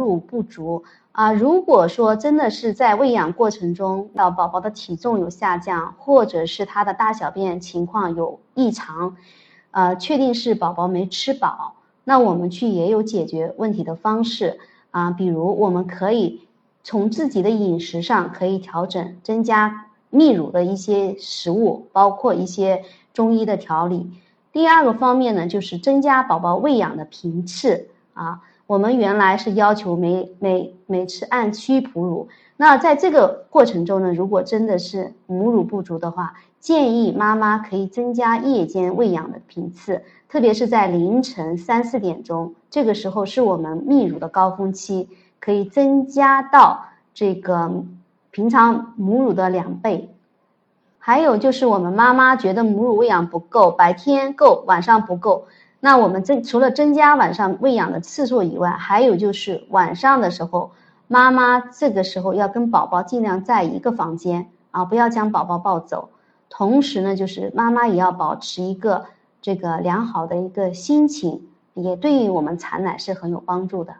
[0.00, 9.16] 乳不足啊，如果说真的是在喂养过程中，到宝宝的体重有下降，或者是他的大小便情况有异常，
[9.70, 11.74] 呃，确定是宝宝没吃饱，
[12.04, 14.58] 那我们去也有解决问题的方式
[14.90, 16.46] 啊，比如我们可以
[16.82, 24.10] 从自己的饮食上可以调整，增加泌乳的一些食物，包括一些中医的调理。
[24.52, 28.40] 第二个方面呢，就是增加宝宝喂养的频次啊。
[28.70, 45.08] 我们原来是要求每每每次按需哺乳，那在这个过程中呢，如果真的是母乳不足的话，建议妈妈可以增加夜间喂养的频次，特别是在凌晨三四点钟，这个时候是我们泌乳的高峰期，
[45.40, 47.82] 可以增加到这个
[48.30, 50.10] 平常母乳的两倍。
[51.00, 55.46] 还有就是我们妈妈觉得母乳喂养不够，白天够，晚上不够。
[55.80, 60.72] 那我们增除了增加晚上喂养的次数以外，还有就是晚上的时候，
[61.08, 66.10] 妈妈这个时候要跟宝宝尽量在一个房间啊，不要将宝宝抱走。
[66.50, 69.06] 同时呢，就是妈妈也要保持一个
[69.40, 73.94] 这个良好的一个心情，也对于我们产奶是很有帮助的。